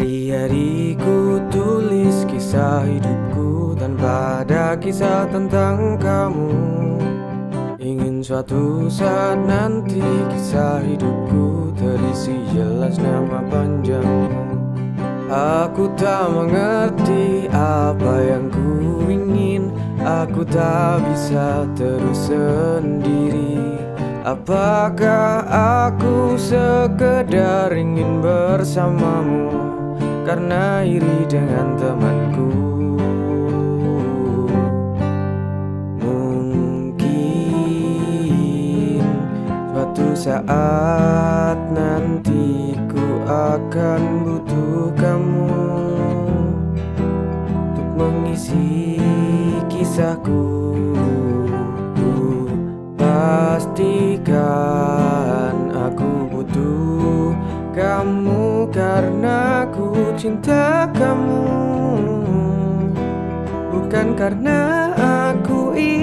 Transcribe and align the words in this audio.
Hari-hari 0.00 0.96
tulis 1.52 2.24
kisah 2.24 2.88
hidupku 2.88 3.76
Tanpa 3.76 4.40
ada 4.40 4.72
kisah 4.72 5.28
tentang 5.28 6.00
kamu. 6.00 6.56
Ingin 7.76 8.24
suatu 8.24 8.88
saat 8.88 9.36
nanti 9.44 10.00
kisah 10.00 10.80
hidupku 10.88 11.76
Terisi 11.76 12.32
jelas 12.48 12.96
nama 12.96 13.44
panjangmu. 13.52 14.24
Aku 15.28 15.92
tak 16.00 16.32
mengerti 16.32 17.52
apa 17.52 18.24
yang 18.24 18.48
ku 18.48 19.04
ingin. 19.04 19.68
Aku 20.00 20.48
tak 20.48 21.04
bisa 21.12 21.68
terus 21.76 22.32
sendiri. 22.32 23.76
Apakah 24.24 25.44
aku 25.84 26.40
sekedar 26.40 27.68
ingin 27.76 28.24
bersamamu? 28.24 29.79
Karena 30.26 30.86
iri 30.86 31.26
dengan 31.26 31.74
temanku. 31.74 32.50
Mungkin 35.98 37.10
Suatu 39.74 40.14
saat 40.14 41.58
nanti 41.74 42.78
ku 42.86 43.06
akan 43.26 44.02
butuh 44.22 44.94
kamu 44.94 45.50
Untuk 47.50 47.88
mengisi 47.98 49.02
kisahku. 49.66 50.46
Pastikan 53.00 54.09
cinta 60.20 60.84
kamu. 60.92 61.48
Bukan 63.72 64.12
karena 64.20 64.92
aku 65.00 65.72
iri 65.72 65.99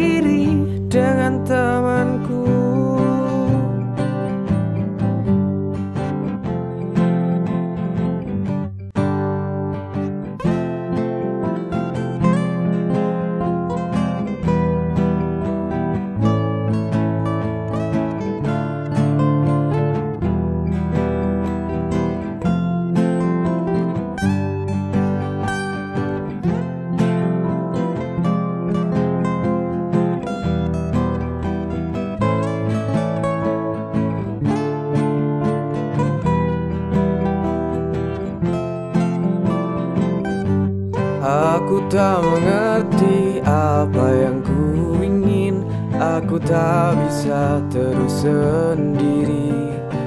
Aku 41.27 41.83
tak 41.91 42.23
mengerti 42.23 43.43
apa 43.43 44.05
yang 44.15 44.39
ku 44.39 44.95
ingin. 45.03 45.67
Aku 45.99 46.39
tak 46.39 46.95
bisa 47.03 47.59
terus 47.67 48.23
sendiri. 48.23 49.51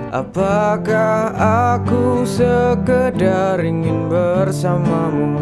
Apakah 0.08 1.36
aku 1.84 2.26
sekedar 2.26 3.62
ingin 3.62 4.10
bersamamu 4.10 5.38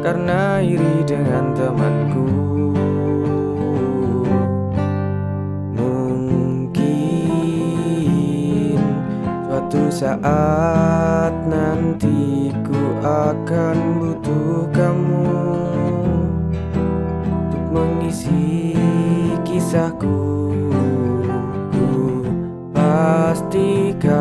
Karena 0.00 0.62
iri 0.64 1.04
dengan 1.04 1.52
temanku? 1.58 2.24
Mungkin 5.74 6.80
Suatu 9.44 9.92
saat 9.92 11.34
nanti 11.44 12.54
akan 13.00 13.76
butuh 13.96 14.68
kamu 14.76 15.32
Untuk 17.24 17.64
mengisi 17.72 18.76
kisahku. 19.44 20.52
Ku 21.72 22.24
pastikan 22.76 24.12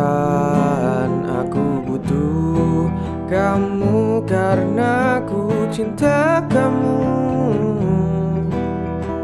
aku 1.27 1.83
butuh 1.83 2.87
kamu 3.27 4.23
Karena 4.23 5.19
ku 5.27 5.67
cinta 5.71 6.39
kamu. 6.47 7.03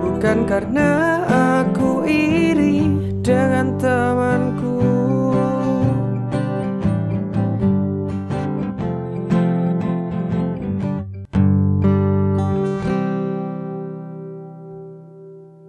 Bukan 0.04 0.48
karena 0.48 1.24
aku 1.60 2.04
iri 2.08 2.92
dengan 3.24 3.76
temanku 3.80 4.55